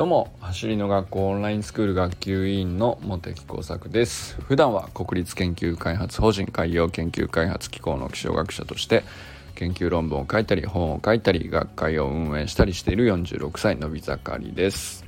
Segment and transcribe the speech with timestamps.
[0.00, 4.40] どうも走りの学校オンラインスクール学級委員の茂木耕作です。
[4.40, 9.04] 普段は国立研究開発法人海洋研究開発機構の気象学者として
[9.56, 15.04] 研究論文を書いたり本を書いたり学会を運営したりしている46歳のび盛りです。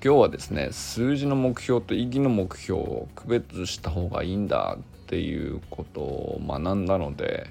[0.00, 7.48] 今日はですね数字の目標と意義の目標を区別した方がいいんだっていうことを学んだので、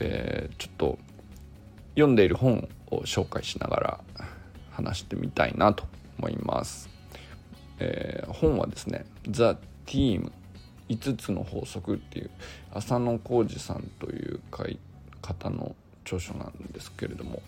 [0.00, 0.98] えー、ちょっと
[1.94, 4.00] 読んでいる本を紹介しながら
[4.78, 5.84] 話してみたいなと
[6.18, 6.88] 思います。
[7.80, 10.32] えー、本はですね「ザ・ティーム
[10.88, 12.30] 5つの法則」っていう
[12.72, 14.40] 浅野浩二さんという
[15.20, 15.74] 方の
[16.04, 17.42] 著書なんですけれども、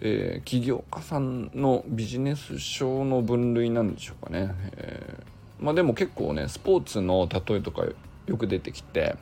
[0.00, 4.54] えー、起業家さんのビジネス書の分類なんでしょうかね。
[4.76, 7.84] えー、まあ、でも結構ねスポーツの例えとか
[8.26, 9.16] よく出てきて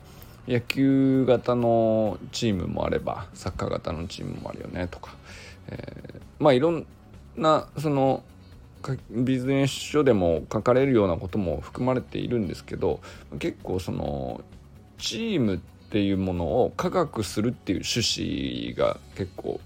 [0.47, 5.15] 野球型のチームもあればサッカー型のチームもあるよねとか、
[5.67, 6.85] えー、まあいろん
[7.37, 8.23] なその
[9.09, 12.99] ビジネス書でも書かれるようなことも含まれているんですけど
[13.39, 14.41] 結構その
[14.97, 15.57] チームっ
[15.89, 19.59] ていうものを科学するっていう趣旨が結構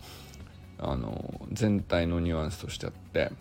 [0.79, 3.31] あの全体のニュアンスとしてあって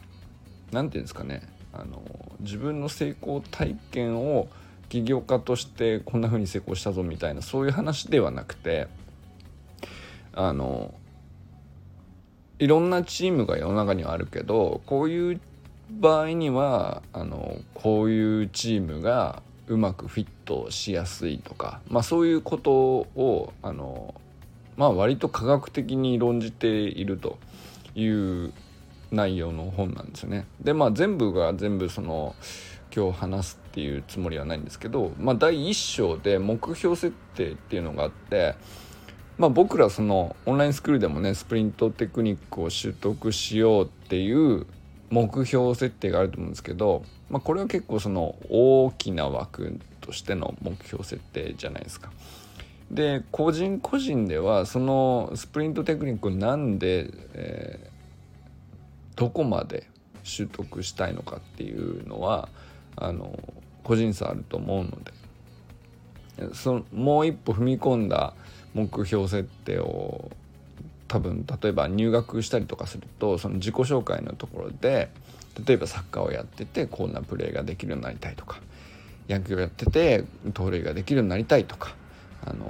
[0.72, 1.42] 何て言うんですかね
[1.72, 2.02] あの
[2.40, 4.48] 自分の成功体験を
[4.88, 8.88] 起業家としてこんな風に成功したぞみたいなそういう話ではなくて
[10.32, 10.94] あの
[12.60, 15.40] いろんなチームが世の中にはあるけどこういう
[15.90, 24.14] 場合にはあのこういうチームがうまくフィットしやすいとか、まあ、そういうことをあの、
[24.76, 27.38] まあ、割と科学的に論じていると
[27.94, 28.52] いう
[29.10, 30.46] 内容の本なんですよね。
[30.60, 32.36] でまあ全部が全部その
[32.94, 38.56] 今日話すっていうつもりはないんですけど、まあ、第1章で目標設定っていうのがあって
[39.40, 44.66] まあ、僕らそのオンラインスクールでもねスプリントテクニックを習得しようっていう
[45.08, 52.10] 目標設定があると思うんですけど、まあ、これは結構その大きな枠としての目標設定じゃないですか。
[52.90, 59.86] で個人個人ではそのスプリントテクニックをなんで、えー、どこまで
[60.22, 62.50] 習得したいのかっていうのは
[62.94, 63.38] あの
[63.84, 68.34] 個人差あると思うのでそのもう一歩踏み込んだ
[68.74, 70.30] 目標設定を
[71.08, 75.10] 多分例えば入学したりとかするとその自己紹介のところで
[75.66, 78.60] 例えばサッカーをやっててこんなプレーができるようになりたいとか
[79.28, 81.94] 野球をやってて盗塁ができるようになりたいとか
[82.44, 82.64] あの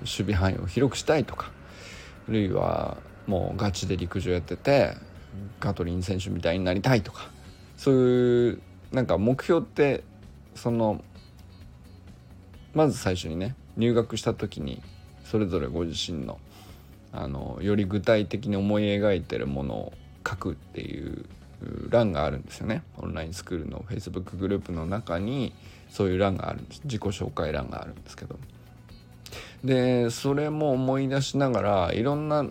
[0.00, 1.50] 守備範囲を広くしたいとか
[2.28, 4.94] あるいはもうガチで陸上やってて
[5.60, 7.30] ガトリン選手みたいになりたいとか
[7.76, 10.02] そういうなんか目標って
[10.54, 11.02] その
[12.74, 14.82] まず最初にね入学した時に
[15.34, 16.38] それぞれご自身の
[17.12, 19.92] あのより具体的に思い描いてるものを
[20.24, 21.24] 書くっていう
[21.90, 22.84] 欄があるんですよね。
[22.98, 25.52] オンラインスクールの Facebook グループの中に
[25.90, 26.82] そういう欄があるんです。
[26.84, 28.38] 自己紹介欄があるんですけど。
[29.64, 32.46] でそれも思い出しながらいろんな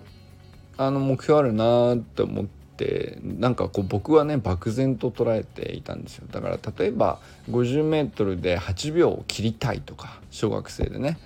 [0.75, 6.27] あの目標あるなって思ってなんかこう僕はね漠然と捉えていたんですよ。
[6.29, 11.17] だから例えば 50m で8秒を切りたいとか小学生でね。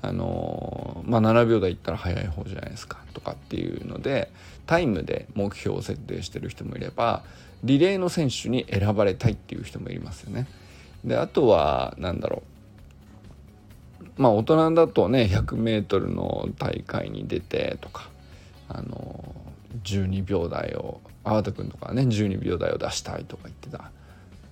[0.00, 4.30] あのまあ、7秒台いったら速い方じゃないですかとかっていうので
[4.66, 7.24] タイムで目標を設定してる人もいれば
[7.64, 10.46] リレーの選手に選ばれたいっていう人もいますよね。
[11.04, 12.42] であとは何だろ
[14.00, 18.08] うまあ大人だとね 100m の大会に出てとか
[18.68, 19.34] あの
[19.84, 23.90] 12秒台を粟田君とかね12秒台を出したいとか言ってた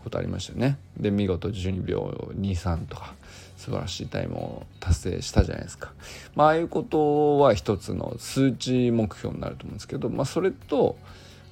[0.02, 0.78] ことありましたよね。
[0.96, 3.14] で見事12秒23とか
[3.56, 5.92] 素晴らしいタイムを達成したじゃないですか。
[6.34, 10.96] まああいうことは一つの数値目標になると思うんですけど、まあ、それと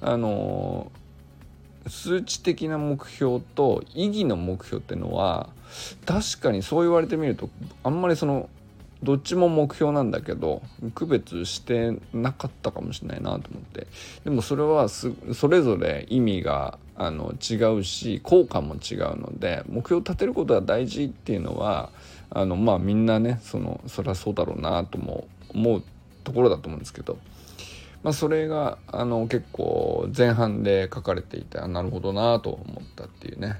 [0.01, 0.91] あの
[1.87, 5.49] 数値的な目標と意義の目標っていうのは
[6.05, 7.49] 確かにそう言われてみると
[7.83, 8.49] あんまりその
[9.03, 10.61] どっちも目標なんだけど
[10.93, 13.87] 区別してなかったかもしれないなと思って。
[14.23, 15.13] でもそれはそ
[15.47, 21.89] れぞれ意味があの違うし効果も違うので目標を立てることが大事っていうのは
[22.29, 25.83] あのまあみんなねそのそりゃそうだろうなとも思う
[26.23, 27.17] ところだと思うんですけど、
[28.01, 33.59] まあ、それがあの結構前半で書かれていてあなるほどなと思ったっていうね。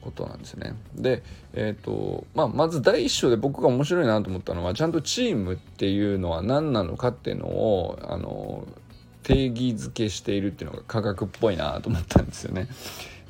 [0.00, 0.74] ことなんですね。
[0.94, 8.66] で、えーとまあ、まず第一章で僕が面白いなと思ったのはちゃんとチームっていうのは何なのかっていうのをあの
[9.22, 12.68] 定義づけしているっていうのが科学っぽいなと思ったんですよね。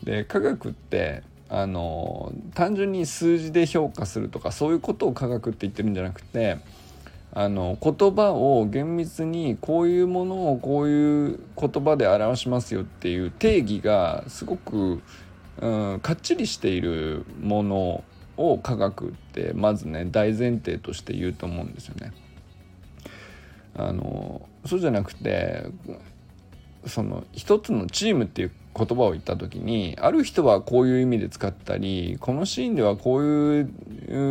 [0.02, 6.58] で科学ってあの単純に数字で評価するとかそういうことを科学って言ってるんじゃなくて
[7.32, 15.00] あの言葉を厳密にこういうものをこういう言葉で表しますよっていう定義がすごく、
[15.60, 18.04] うん、かっちりしているもの
[18.36, 22.12] を科学ってまずね大前提として言うと思うんですよね。
[23.76, 25.66] あのそうじゃなくて
[26.86, 33.60] その一つのチームっていう言葉を言った時にある人はこういう意味で使ったりこのシーンではこうい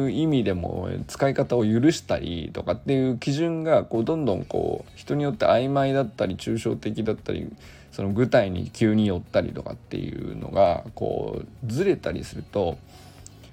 [0.05, 7.51] う意味でも使い方を許したりとかっていう基準がこうどんどんこう人によって曖昧だったり抽象的だったり
[7.91, 12.77] その具体に急に寄ったりとかっていうのがこうずれたりすると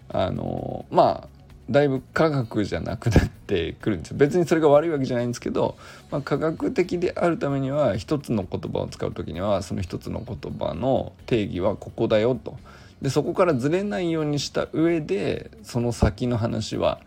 [0.09, 1.29] あのまあ
[1.69, 4.17] だいぶ科学じゃなくなってくるんですよ。
[4.19, 5.77] 別にそれが悪いわけじゃないんですけど、
[6.13, 12.57] まあ、科学的であるためには一つの言葉を使う時にはその一つの言葉の定義はここだよと。
[13.03, 17.01] でそこからずれないようにした上でその先の話は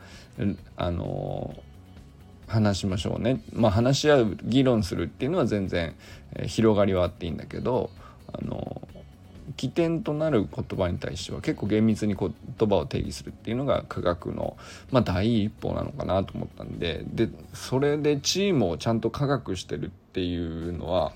[0.76, 1.56] あの
[2.50, 5.96] 話しましょうね、まあ、話し合う議論するっていうのは全然、
[6.34, 7.92] えー、広がりはあっていいんだけど
[8.34, 8.81] あの
[9.56, 12.34] 起点となる言葉に対しては結構厳密に言
[12.69, 14.57] 葉を定義するっていうのが科学の、
[14.92, 21.13] まあ、第一歩なのかなと思ったんででそれでチームをちゃんと科学してるっていうのは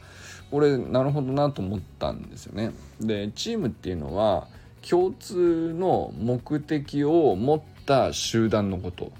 [0.52, 2.72] 俺なるほどなと思ったんですよね。
[3.02, 4.48] でチームっていうのは
[4.88, 9.12] 共通の目的を持った集団のこと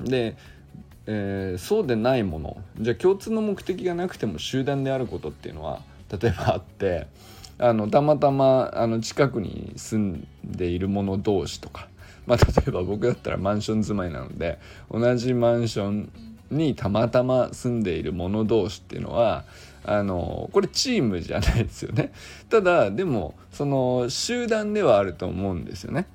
[0.00, 0.36] で、
[1.06, 2.56] えー、そうでないもの。
[2.80, 5.80] じゃあ共通の目的がなくても集団であることっていうのは
[6.10, 7.06] 例えばあって
[7.58, 11.88] あのたまたまあの近くに住んでいる者同士とか、
[12.26, 14.58] まあ、例えば僕だったらマンション住まいなので
[14.90, 16.10] 同じマンション
[16.50, 19.44] にたまたま住んでいる者同士っていうのは
[19.84, 22.12] あのこれチームじゃないですよね。
[22.48, 26.06] ただでもその集団ではあると思うんですよね。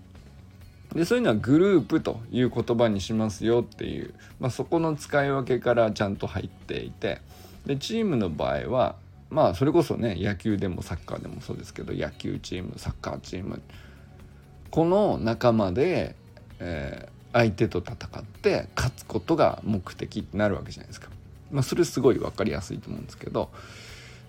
[0.94, 7.21] でそういうのはグループという言葉にしますよっていう、まあ、そこの使い分けからちゃんと入っていて
[7.65, 8.95] でチームの場合は
[9.30, 13.62] まあそれこそね野球でもサッカーでもそうですけど野球チームサッカーチーム
[14.71, 16.15] この仲間で、
[16.59, 21.09] えー、相手と戦って勝つことが目的ってなるわけじゃないですか。
[21.51, 23.50] まあ、それすごい分かりやすいと思うんですけど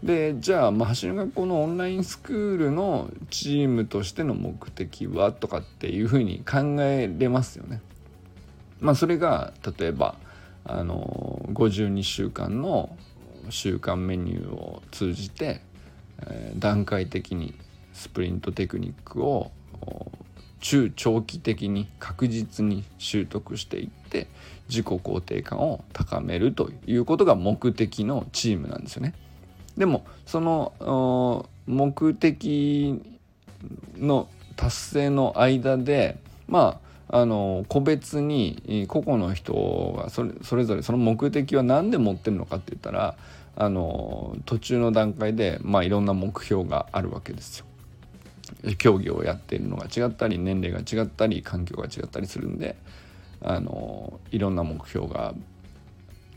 [0.03, 7.83] でじゃあ、まあ、走る学校のオンラインスクールのチームとしての目的はとかっていうふうに考えれますよね。
[8.81, 10.17] まあ、それが例えば
[10.65, 12.97] あの52週間の
[13.51, 15.61] 週間メニューを通じて、
[16.27, 17.55] えー、段階的に
[17.93, 19.51] スプリントテクニックを
[20.61, 24.29] 中長期的に確実に習得していって
[24.69, 29.15] 自己肯定感を高めるということが目的のチームなんですよね。
[29.81, 33.01] でもその目的
[33.97, 36.19] の達成の間で
[36.49, 43.17] まああの個別に個々の人がそれそれぞれその目的は何で持ってるのかって言ったら
[43.57, 47.65] あの途中の段階で、まあ、いろんな目標があるわけですよ。
[48.77, 52.77] 競技をやっているのが違ったり年齢が違ったり環境が違ったりするんで
[53.41, 55.35] あのいろんな目標が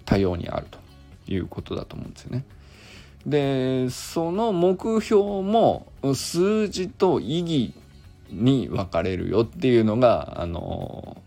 [0.05, 0.79] 多様にあると
[1.27, 2.45] いうことだと思うんですよね。
[3.25, 7.73] でその目標も数字と意義
[8.29, 11.21] に分かれるよっていうのがあの、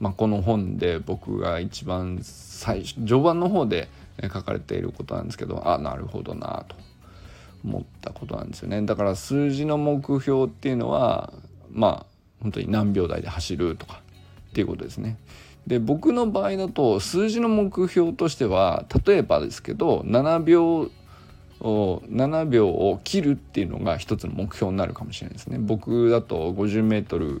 [0.00, 3.88] まあ、この本で僕が一番最初序盤の方で
[4.22, 6.76] 書かれていることなんですけどあなるほどなと
[7.64, 11.32] 思ったことなんですよねだから数字の目標っていうのは
[11.70, 12.06] まあ
[12.40, 14.00] 本当に何秒台で走るとか
[14.50, 15.18] っていうことですね。
[15.66, 20.90] で僕の場合だと数字の目標としては例えばですけど7秒
[21.60, 25.58] 7秒を切るっていうのが一つの目標になるかもしれないですね。
[25.58, 27.40] 僕だと 50m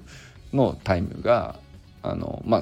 [0.52, 1.56] のタイムが
[2.02, 2.60] あのまあ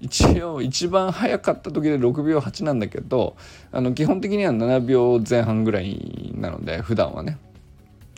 [0.00, 3.36] 一応一番早かった時で6秒8なんだけど
[3.72, 7.38] あの基本的には7秒前半ぐらいなので普段はね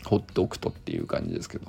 [0.05, 1.67] 放っておくとっていう感じですけど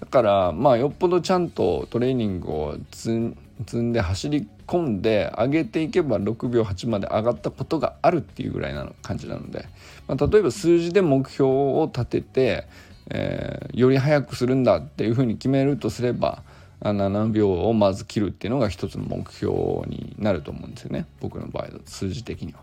[0.00, 3.36] だからまあよっぽどちゃんとトレーニングを積
[3.76, 9.66] んで走り込んで上げていけば6秒8まで上がったことがあるっていうぐらいなの感じなので、
[10.06, 12.66] まあ、例えば数字で目標を立てて、
[13.10, 16.44] えー、より速くするんだっていうふうに決めるとすれば
[16.82, 19.52] 7秒をまず切るっていうのが一つの目標
[19.86, 22.60] になると思うんですよね僕の場合だと数字的には。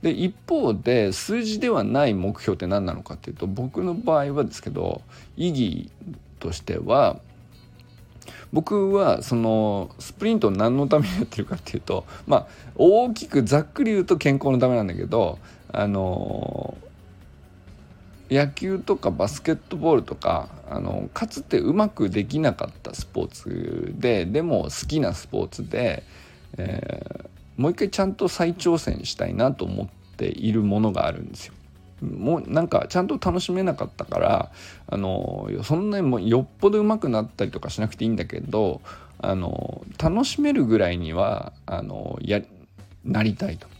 [0.00, 5.02] で一方で数字ではない目標って何なのかっていうと僕の場合はですけど
[5.36, 5.90] 意義
[6.38, 7.18] としては
[8.52, 15.38] 僕はそのスプリントを何のためにやってるかっていうとまあ大きくざっくり言うと健康のためなんだけど
[15.72, 16.76] あの
[18.30, 26.04] 野球とかバスケットボールとかあのかつてうまくできなかったスポーツででも好きなスポーツで、
[26.58, 31.54] えー、もう一回ちゃんと再挑戦したいなと思っているものがあるんですよ。
[32.02, 34.52] もうなんかちゃんと楽しめなかったから
[34.86, 38.80] あのそんなにもよっぽど上手くなったりとかしなくていいんだけど
[39.18, 42.40] あの楽しめるぐらいにはあのや
[43.04, 43.66] なりたいと。
[43.66, 43.70] っ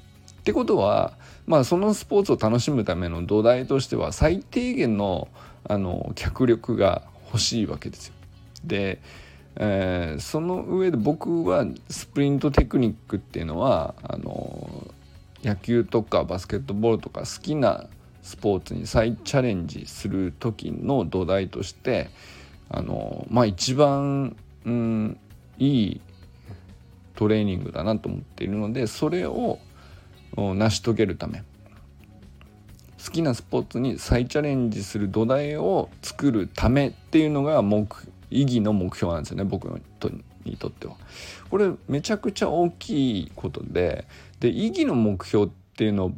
[0.49, 1.13] てことは、
[1.47, 5.29] まあ、そのスポーツを楽しむための土台としては最低限の
[5.65, 8.15] あの脚力が欲しいわけですよ。
[8.65, 9.01] で、
[9.57, 14.87] えー、その上で僕はスプリントテクニックっていうのはあの
[15.45, 17.87] 野球とかバスケットボールとか好きな
[18.29, 22.11] スポーツに再チャレンジする時の土台として
[22.69, 25.19] あのまあ一番、うん、
[25.59, 26.01] いい
[27.17, 29.59] トレーニングだなと思っているのでそれを
[30.37, 31.43] 成し遂げるため
[33.03, 37.89] 好きなスポーツに再チャレンジする土台を作るためっていうのが目
[38.31, 39.65] 意義の目標なんですよね僕
[40.45, 40.97] にとっては。
[41.49, 44.07] これめちゃくちゃ大きいことで
[44.41, 46.13] で意義の目標っていうのを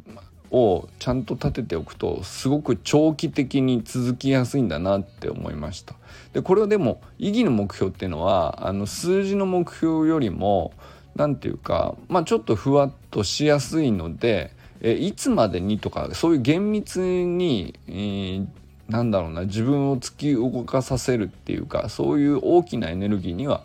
[0.51, 5.95] をちゃんと立てておくとすごく長期的に続きやすいんだなって思いました。
[6.33, 10.73] でこれはでも意義の目標っていうのはあの数字の目標よりも
[11.15, 18.47] 何て言うか、まあ、ちょっとふわっとしやすいのでえいつまでにとかそういう厳密に、えー、
[18.89, 23.63] なんだろうな自分を突き動かさせるっていうかそういう大きなエネルギーには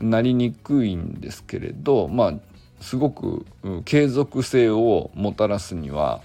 [0.00, 2.34] なりにくいんですけれどまあ
[2.80, 3.44] すごく
[3.84, 6.20] 継続性をもたらすには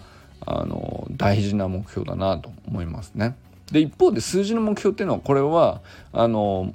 [0.46, 3.36] あの大事な目標だなと思いますね。
[3.72, 5.82] で一方で数字の目標っていうのはこれは
[6.12, 6.74] あの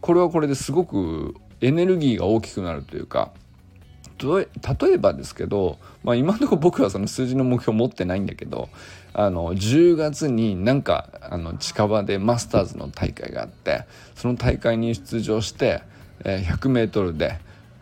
[0.00, 3.32] これはこれですごくエネルギーが大きくなるというか
[4.22, 8.68] 例えばですけど、まあ、今のところ僕はその数字の目標持ってないんだけど
[9.14, 15.82] あの10月になんかあの近場でマスターズの大会があってその大会に出場して、
[16.24, 17.38] えー、100m で、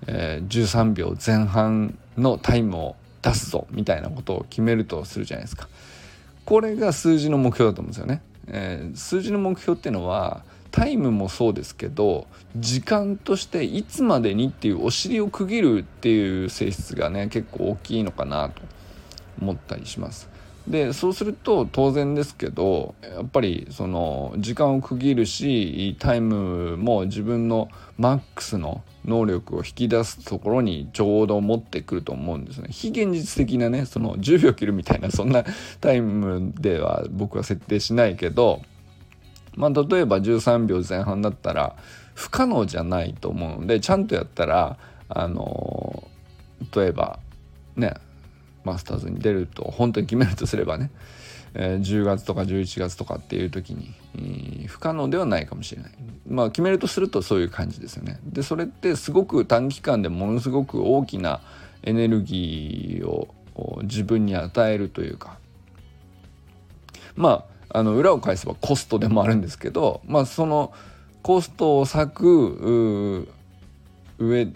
[0.06, 5.68] えー、13秒前半のタイムを出すぞみたいなことを決めるとするじゃないですか。
[6.44, 8.22] これが数字の目標だと思うんですよね。
[8.46, 12.26] えー、数字の目標っていうのはタイムもそうですけど
[12.56, 18.62] 時間としていつまでにっていうお尻を区切るっていう性質がね結構大きいのかなと
[19.40, 20.28] 思ったりします。
[20.68, 32.68] でそうすると当然ですけどやっぱりその時間を区切るしタイムも自分のマックスの能力を引き出すところにちょうど持ってくると思うんですね。
[32.70, 35.44] 非現実的なねその10秒切るみたいなそんな
[35.80, 38.60] タイムでは僕は設定しないけど
[39.58, 41.74] まあ、例えば13秒前半だったら
[42.14, 46.08] 不可能じゃないと思うのでちゃんとやったらあの
[46.74, 47.18] 例えば
[47.74, 47.94] ね
[48.68, 50.90] マスターズに出ると本当に決めるとすればね、
[51.54, 55.92] えー、10月とか11月とかっていう時に、えー、不可能ではないかもしれない。
[56.28, 58.20] まあ決めるとするとそういう感じですよね。
[58.24, 61.40] でそれってすごく短期間でものすごく大きな
[61.82, 63.28] エネルギーを
[63.82, 65.38] 自分に与えるというか。
[67.16, 70.72] まああの裏を返せばコストでもあるんですけど、まあ、その
[71.22, 73.28] コストを割く
[74.18, 74.46] 上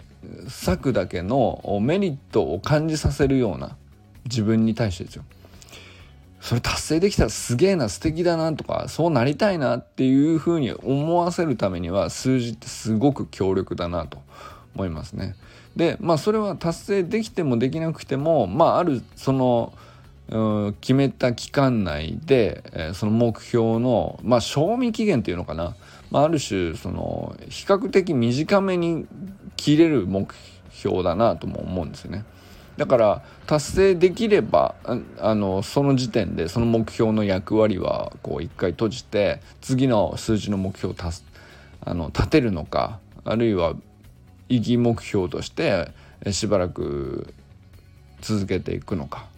[0.47, 3.75] 割くだけのメリットを感じさせるような
[4.25, 5.23] 自分に対してですよ。
[6.39, 14.21] それ達成できたらすげえな素敵だなとかそうなりたいなっていうふうに思わせるためには数字ってすごく強力だなと
[14.75, 15.35] 思いますね。
[15.77, 19.73] でまあそれは達成できてもできなくてもまああるその
[20.81, 25.75] 決めた期間内で、えー、その目標の、まあ、賞味期限っていうのかな、
[26.11, 29.05] まあ、ある種その比較的短めに
[29.57, 30.33] 切れる目
[30.71, 32.25] 標だなとも思うんですよね。
[32.77, 34.75] だから達成できれば
[35.19, 40.97] あのその時点でその目標の役割はこう一回閉じて次の数字の目標を
[41.85, 43.73] あの立てるのかあるいは
[44.49, 45.91] 意義目標として
[46.31, 47.33] しばらく
[48.21, 49.32] 続けていくのか。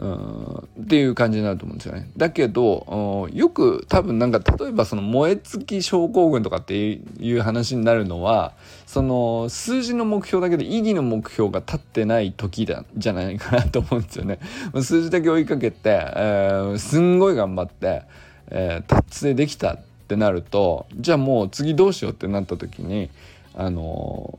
[0.00, 2.08] うんっていう感じになると思うんですよね。
[2.16, 8.52] だけどよく多分なんか例えばその燃え尽き症候群とかっていう話になるのは
[8.86, 14.38] その数字の目標だけで意義の目標が立ってない時だじゃないかなと思うんですよね。
[14.80, 18.02] 数字だけ追いかけて、えー、すんごい頑張って、
[18.50, 23.10] えー、達成できたってなるとじゃあもう次どうしようってなった時に
[23.54, 24.38] あの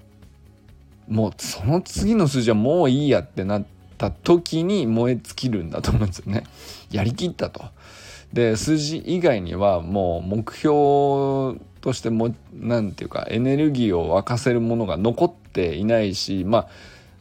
[1.09, 3.78] ー、もうその次の数字はもういいやってなって。
[4.07, 6.45] った時に燃え尽きるんだと思うんですよね。
[6.89, 7.65] やりきったと。
[8.31, 16.67] で数字以外にはもう目標としても何て言うかエネルギーを沸かせるものが残っていないしまあ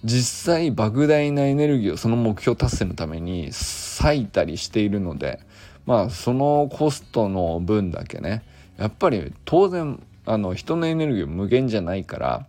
[0.04, 5.40] 実際莫大なエネルギーをその目標達成のために割いたりしているので
[5.86, 8.44] まあそのコストの分だけね
[8.76, 12.46] やっぱり当然あの人のエネルギー無限じゃないから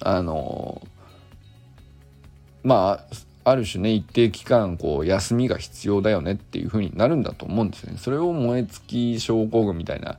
[0.00, 0.86] あの
[2.62, 7.98] まあある種ね一定期間こう休みが必要だよねっていう風になるんだと思うんですよね。
[7.98, 8.82] それを燃え尽
[9.16, 10.18] き症候群みたいな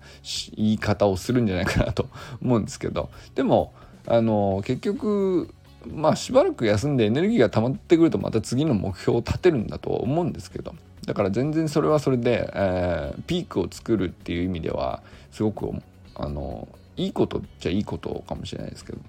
[0.55, 2.07] 言い方をするんじゃないかなと
[2.41, 3.09] 思うんですけど。
[3.35, 3.73] でも
[4.07, 5.53] あの結局
[5.87, 10.73] まあしばらく休んでエネルギーが溜まってくるとまた次の目標を立てるんだと思うんですけど。
[11.05, 15.01] だから全然それはそれで、えー、ピークを作るっていう意味では
[15.31, 15.71] すごく
[16.15, 18.99] あのいいことじゃいいことかもしれないですけど。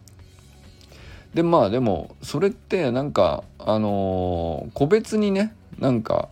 [1.35, 6.29] でまあでもそれってなんかあの個別にねなんか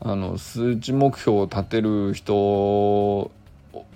[0.00, 3.30] あの数値目標を立てる人を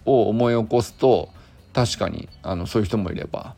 [0.05, 1.28] 思い起こすと
[1.75, 3.55] 確かにあのそういう人もいれば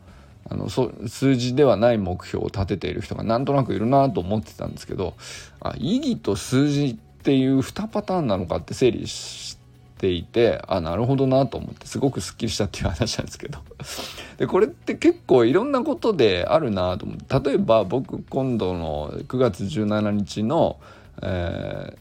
[0.48, 5.14] あのそ数字ではない目標を立てている人がなんとなくいるなと思ってたんですけど
[5.60, 9.59] あ意義と数字っていう2パターンなのかって整理し
[10.00, 13.58] ていてあなるほどなと思ってすごくすっきりしたっていう話なんですけど
[14.38, 20.78] でこれって結構いろんなことであるなと思って例えば僕今度の9月17日の、
[21.20, 21.94] え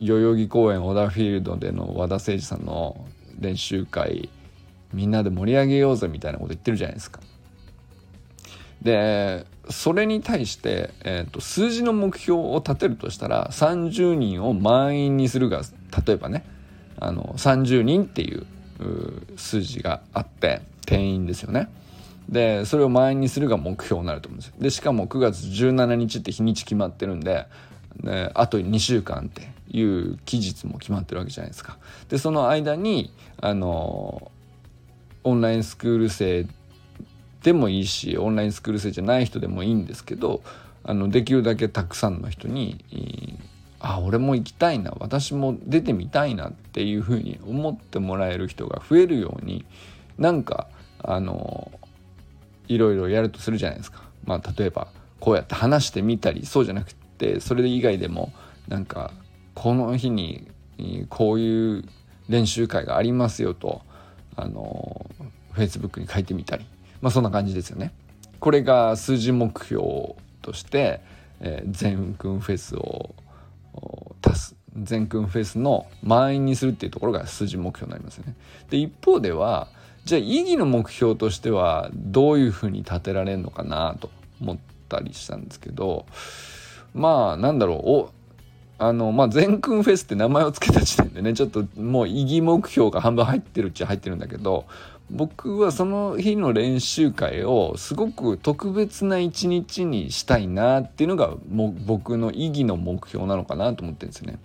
[0.00, 3.06] ー、代々木公園小田フィールドでの和田誠司さんの
[3.38, 4.28] 練習会
[4.92, 7.20] みんなで盛り上げようぜみたいなこと言ってるじゃないですか。
[8.82, 15.62] でそれに対して、えーと、数字の目標を立てるとしたら30人を満員にするが
[16.06, 16.44] 例えばね
[17.00, 18.46] あの30人っていう
[19.36, 21.68] 数字があって定員ですよね。
[22.28, 24.54] でそれを満員にするが目標になると思うんですよ。
[24.60, 27.46] でしかも9月17日って日にち決まってるんで
[28.02, 31.78] であと2週間っていう期日も決まってるわけじゃないですか。
[32.08, 34.30] でその間にあの
[35.24, 36.46] オンラインスクール生
[37.42, 40.42] でもいいしオンラインスクール生じゃない人でもいいんですけど
[40.84, 42.84] あのできるだけたくさんの人に
[43.80, 49.64] あ俺も行きたいな私も出てみたいなっていうふうに思ってもらえる人が増えるように
[50.18, 50.68] なんか
[51.02, 51.72] あの
[52.68, 54.02] いろいろやるとするじゃないですか。
[54.24, 58.32] まあ、例えばこうやって話してみたりそうじゃなくてそれ以外でも
[58.68, 59.12] なんか
[59.54, 60.46] この日に
[61.08, 61.84] こういう
[62.28, 63.80] 練習会がありますよと
[64.36, 65.10] あの
[65.54, 66.66] Facebook に書いてみたり
[67.00, 67.92] まあそんな感じですよね。
[68.40, 71.00] これが数字目標として、
[71.40, 73.14] えー、全フェスを
[74.22, 78.34] 足す全君フェスの満員にするっていうところが数字目標になりますね。
[78.70, 79.68] で一方では
[80.04, 86.06] じゃあ意義の目標としてはどういうふうに立てられるのかなと思ったりしたんですけど
[86.94, 88.10] まあなんだろうお
[88.78, 94.66] あのまあ全君フェスって名前を付けた時点でねちょっともう意義目標が半分入ってるっちゃ入ってるんだけど
[95.10, 104.38] 僕はその日の練習会をすごく特別な一日にしたいなっていうのがも僕の意義の目標なのかなと思ってるんですよね。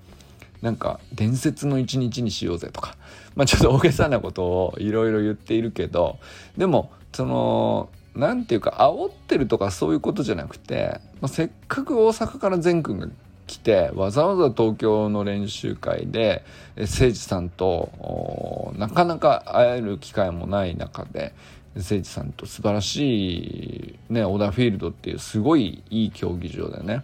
[0.62, 2.98] なんか伝説の一日にしようぜとか
[3.36, 6.18] まあちょっと大げさなことをいろいろ言っているけど
[6.58, 13.08] でもその何て言うか煽ってるとかそういうことじゃなくて、まあ、せっかく大阪から善くんが
[13.48, 16.44] 来てわざわざ東京の練習会で
[16.78, 21.34] 誠司さんとなかなか会える機会もない中で
[21.76, 27.04] 誠司さんと素晴らしい、ね、オダーフィールドっていうすごいいい競技場でね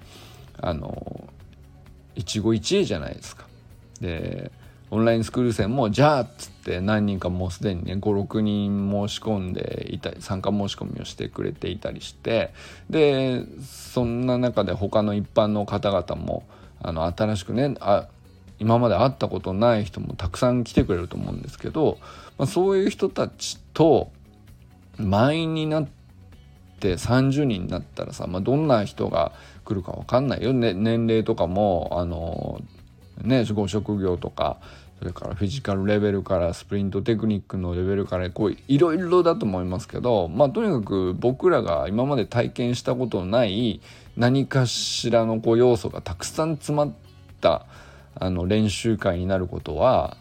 [0.60, 1.28] あの
[2.16, 3.46] 一期一会じゃないですか。
[4.00, 4.52] で
[4.92, 12.54] オンラインスクール生もじゃあっつって何人かもうすでにね56人申し込んでいたり参加申し込みをしてくれていたりして
[12.90, 16.44] でそんな中で他の一般の方々も
[16.82, 18.08] あの新しくねあ
[18.60, 21.98] 今まで会ったことない人もたくさん来てくれると思うんですけど、
[22.38, 24.12] まあ、そういう人たちと
[24.98, 25.88] 満員になっ
[26.80, 29.32] て30人になったらさ、まあ、どんな人が
[29.64, 32.62] 来るか分かんないよ、ね、年齢とかもあの
[33.24, 34.58] ねご職業とか
[35.02, 43.82] それからフィジカルレベルからスプリントテクニックのレベルからこういろいろだと思いますけどまあとにかく僕らが今まで体験したことのない
[44.16, 46.94] 何かしらのこう要素がたくさん詰まっ
[47.42, 47.66] た
[48.14, 50.18] あの練習会になることは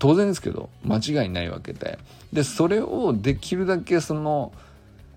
[0.00, 2.00] 当然ですけど間違いないわけで。
[2.32, 4.50] でそれをできるだけその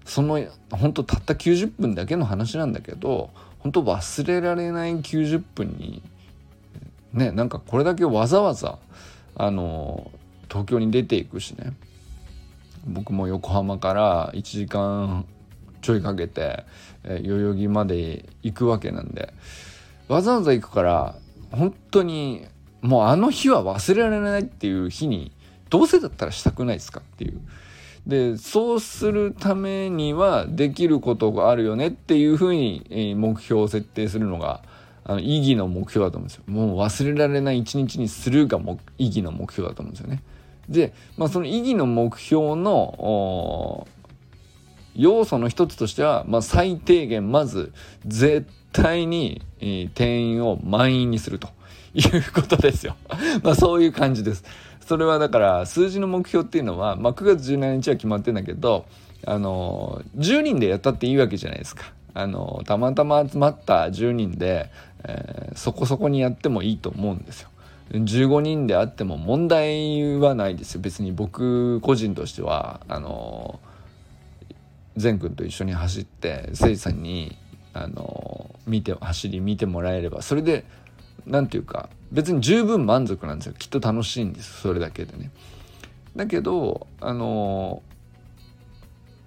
[0.06, 6.04] その本当たった90分だけの話なんだけど本当忘れられない90分に
[7.14, 8.80] ねなんかこれだけわざわざ
[9.36, 10.12] あの
[10.50, 11.74] 東京に出ていくしね
[12.86, 15.26] 僕も横浜から1時間
[15.82, 16.64] ちょいかけて、
[17.04, 19.34] え代々木まで行くわけなんで
[20.08, 21.16] わざわざ行くから
[21.52, 22.46] 本当に
[22.82, 25.32] もうあの日は忘れられないっていう日に
[25.70, 27.40] どうせだったらしたくないですかっていう。
[28.06, 34.64] でそうするためにはできることがあるよねっていうふうに目標を設定するのが
[35.10, 36.44] あの意義の目標だと思うんですよ。
[36.48, 38.60] もう忘れられない一日にするが
[38.98, 40.22] 意義の目標だと思うんですよね。
[40.68, 43.88] で、まあ、その意義の目標の
[44.96, 47.72] 要素の一つとしては、まあ、最低限まず
[48.06, 51.48] 絶対に、えー、定員を満員にすると
[51.94, 52.98] いうことですよ。
[53.44, 54.44] まあそういう感じです。
[54.86, 58.86] それはだから数字の目標っていうのは、まあ、9月17日は決まってんだけど
[59.26, 61.94] あの10人でやったっていいわけじゃないですか。
[62.14, 64.72] あのたまたま集まった10人で、
[65.08, 67.50] えー、そこそこにやってもいいと思うんですよ。
[67.92, 73.62] 15人であっても問題はないですよ別に僕個人としてはあの
[74.98, 77.38] 善くんと一緒に走って誠司さんに
[77.74, 80.66] あの見て走り見てもらえればそれで
[81.26, 85.32] 何て言うか別に十分満足なんですよきっと楽しいんですそれだけでね。
[86.16, 87.84] だけどあの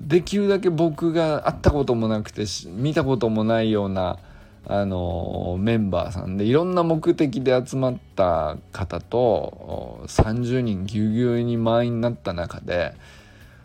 [0.01, 4.19] できるだけ僕が会ったこともなくて見たこともないような
[4.67, 12.95] あのメンバーさんでいろんな目的で集まった方と30人ぎゅうぎゅうに満員になった中で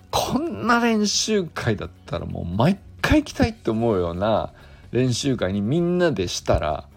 [0.09, 4.53] こんな練習会だったらもう毎回行きたいって思うような
[4.91, 6.87] 練習会にみんなでしたら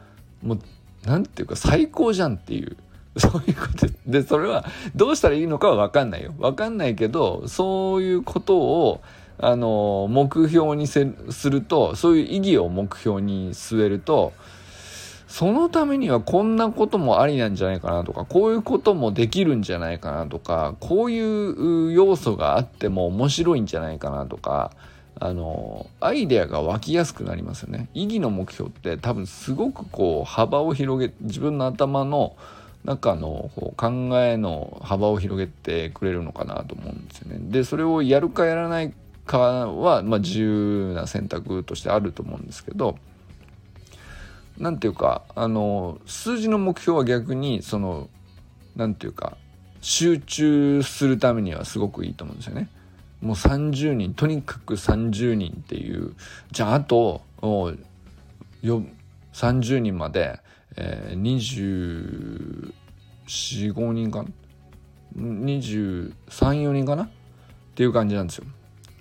[0.43, 0.61] もう
[1.05, 2.77] 何て言うか最高じゃんっていう
[3.17, 3.89] そういうこと。
[4.07, 6.33] でそれはどうしたらいいのかは分かんないよ。
[6.39, 9.03] 分かんないけどそういうことを
[9.41, 11.01] あの目標にす
[11.49, 14.33] るとそういう意義を目標に据えると
[15.29, 24.73] そのためにはこんなこともありなんじゃないかなとかこういうこともできるんじゃないかなとかこういう要素があっても面白いんじゃないかなとか
[25.21, 27.89] あのアイデアが湧きやすくなりますよね。
[27.93, 32.37] 意義の目標って多分すごくこう幅を広げ自分の頭の
[32.85, 33.89] 中のこう考
[34.21, 37.39] えの幅を広げてくれるのかなと思うんですよね。
[37.51, 38.95] でそれをやるかやらない
[39.29, 42.99] かは、まあ、自由な選択としてあると思うんですけど
[44.59, 48.09] 何ていうかあの数字の目標は逆にその
[48.75, 49.37] 何ていうか
[49.81, 52.69] 集中するためにはすごくいいと思うんですよね。
[53.21, 56.15] もう30人とにかく30人っていう
[56.51, 57.23] じゃああと
[59.33, 60.41] 30人まで、
[60.77, 62.73] えー、
[63.27, 64.29] 245人かな
[65.17, 67.05] ？234人かな？
[67.05, 67.09] っ
[67.75, 68.47] ていう感じなんですよ。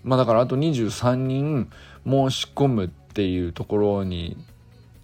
[0.03, 1.69] まあだからあと23人
[2.05, 4.38] 申し込むっていうところに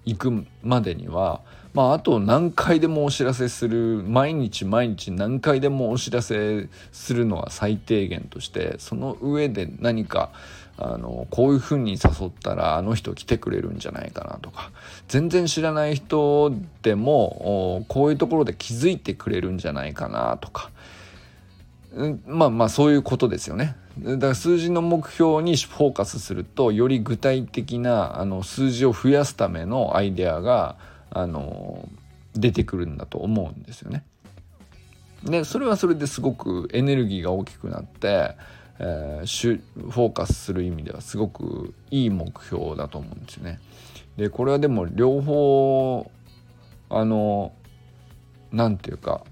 [0.06, 1.42] 行くまでには
[1.74, 10.32] まああと何回でもお知らせする毎日毎日何回でもお知らせするのは最低限としてその上で何か
[10.78, 14.72] あのこういうふうに誘ったらあの人来てくれるんじゃないかなとか
[15.08, 20.72] 全然知らない人でもこういうところで気づいてくれるんじゃないかなとか
[22.26, 23.76] まあまあそういうことですよね。
[24.00, 30.78] だから数字の目標にフォーカスするとより具体的なあの数字を増やすためのアイデアが
[31.12, 31.88] あの
[32.36, 34.04] 出てくるんだと思うんですよね。
[35.24, 38.36] でそれはそれですごくエネルギーが大きくなって、
[38.80, 43.60] えー、フォーカスする意味ではすごくいい目標だと思うんですよね。
[44.18, 46.12] でこれはでも両方
[46.90, 47.54] あの
[48.52, 49.24] 何て言うか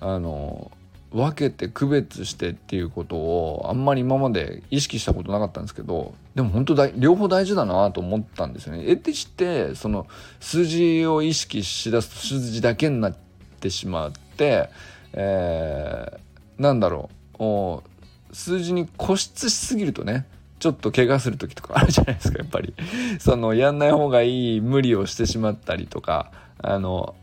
[0.00, 0.70] あの
[1.14, 8.82] 分けて区別してっていうことをあんまり今まで意識したことなかったんですけどでも本当だ両方大事だなと思ったんですよね。
[8.82, 10.08] 得てしてその
[10.40, 13.16] 数字を意識しだすと数字だけになっ
[13.60, 14.68] てしまって、
[15.12, 20.26] えー、なんだろう数字に固執しすぎるとね
[20.58, 22.74] ちょっと怪我する時とか あるじゃないですかやっぱり。
[23.20, 27.14] そのやんない方がいい無理をしてしまったりとかあの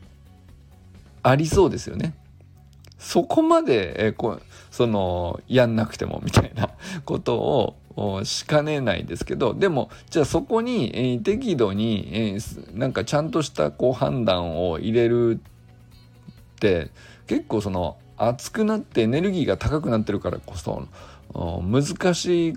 [1.24, 2.14] ありそうですよね。
[3.02, 6.70] そこまで、えこそのやんなくてもみたいな
[7.04, 16.92] ことをしかねないですけどでもじゃあそこに、えー、適度に、えー、なんかちゃんとしたこう判断を入れるって
[17.28, 20.88] 結構その熱くなってエネルギーが高くなってるからこそ
[21.34, 22.54] 難しい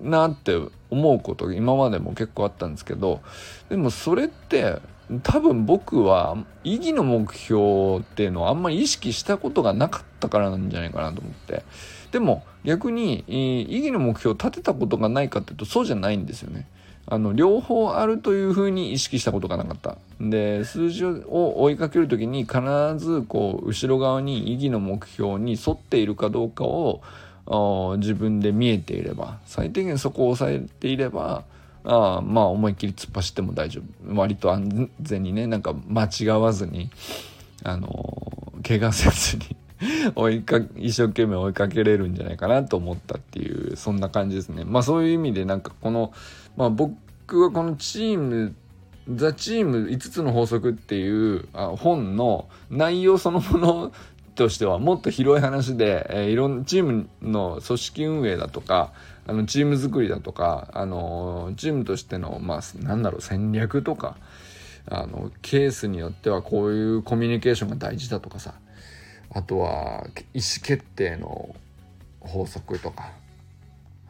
[0.00, 0.56] なって
[0.90, 3.20] 思うこと今までも結構あったんですけど
[3.68, 4.78] でもそれって
[5.22, 11.64] 多分僕は意義の目標っていうのはあんまり意識したことがなかったからなんじゃないかなと思って。
[12.12, 16.66] でも逆に意義の目標を立てたことがないかっていうとそうじゃないんですよね。
[17.10, 19.96] あの両方あるというふうに意識したことがなかった。
[20.20, 22.60] で数字を追いかける時に必
[22.98, 27.00] ずこう後ろ側に意義の目標に沿っているかどうかを
[27.98, 31.44] 自分で見えていれば最低限そこを抑えていれば
[31.84, 34.14] あまあ思いっきり突っ走っても大丈夫。
[34.14, 36.90] 割と安全にねなんか間違わずに
[37.64, 39.56] あの怪我せずに
[40.14, 44.64] 追いか一生懸命追いかけれるんじゃないかなと思ったっていうそんな感じですね。
[44.64, 46.12] まあそういう意味でなんかこの、
[46.56, 48.54] まあ、僕はこのチーム
[49.14, 53.92] ザ・チーム5つの法則っていうあ本の内容そのもの
[54.34, 58.92] としてはもっと広い話で、えー、いろんなチームの組織運営だとか
[59.28, 64.16] あのチーム作りだとか、あのチームとしての、まあ、なんだろう戦略とか
[64.86, 68.54] あのケースによってはこういうコミュニケーションが大事だとかさ
[69.30, 71.54] あとは意思決定の
[72.20, 73.12] 法則とか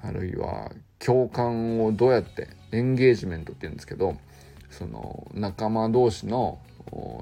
[0.02, 4.16] あるいは共感をどうやってエンゲージメントって言うんですけど
[4.70, 6.60] その仲間同士の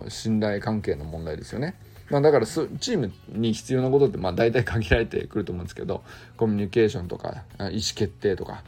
[0.08, 1.74] 信頼関係の問題ですよね。
[2.10, 6.04] まあ、だからチームに必要なことってまあ大体限られてくると思うんですけど
[6.36, 8.62] コミュニケーションとか意思決定とか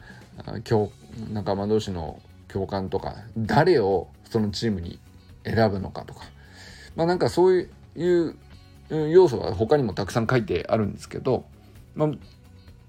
[1.31, 4.99] 仲間同士の共感とか誰をそのチームに
[5.45, 6.25] 選ぶのかとか。
[6.95, 8.35] まあなんかそういう
[8.89, 11.45] 要素は他にもたくさん書いてあるんですけど、
[11.95, 12.09] まあ、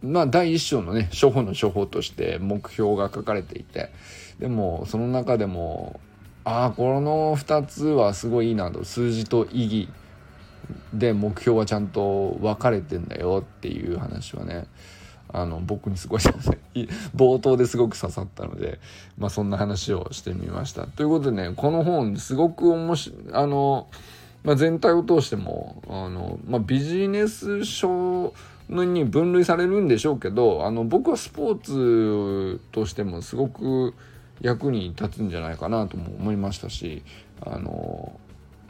[0.03, 3.91] まあ第一章のね処方の処方として目標が書かれていて
[4.39, 6.01] でもその中でも
[6.45, 9.89] ああこの2つはすごいいいなと数字と意義
[10.93, 14.67] で目標はちゃんと分かれてんだよっていう話はね
[15.33, 16.21] あの僕にすごい
[17.15, 18.81] 冒頭ですごく刺さったので、
[19.19, 20.87] まあ、そんな話をしてみました。
[20.87, 23.89] ということでねこの本すごく面白あの、
[24.43, 28.35] まあ、全体を通してもあの、まあ、ビジネス書
[28.69, 33.95] に分類されるんでしょうけどあの僕はスポーツとしてもすごく
[34.41, 37.03] 役に立つんじゃないかなとも思いましたし
[37.41, 38.19] あの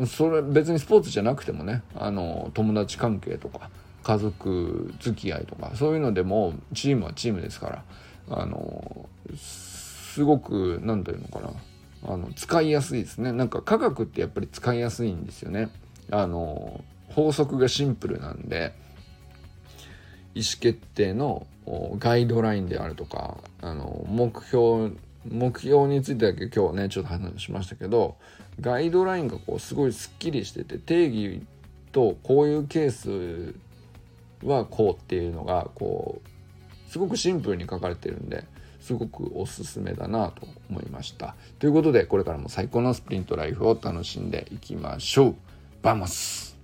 [0.06, 3.70] それ別にスポーツじゃなくてもねあの友達関係とか
[4.02, 7.84] 家族付き合いとかそういうのでもチームはチームですから
[8.30, 11.52] あのすごく何て言うのかな
[12.12, 13.32] あの使いやすいですね。
[13.32, 15.68] なんか科学ってやっぱり使いやすいんですよね。
[16.10, 18.72] あの法則がシンプルなんで
[20.34, 21.46] 意思決定の
[21.98, 24.92] ガイドラインであるとかあの目標
[25.28, 28.16] 目標についてだけ今日はねちょっと話しましたけど
[28.60, 31.42] ガイドラインがこうすごいすっきりしてて定義
[31.92, 33.54] とこういうケース
[34.46, 38.44] はこうっていうのがこうすごくシンプルに書かれてるんで
[38.80, 41.36] すごくおすすめだなと思いました。
[41.58, 45.36] ということでこれからも最高のスプリントライフを楽しんでいきましょう。
[45.82, 46.56] vamos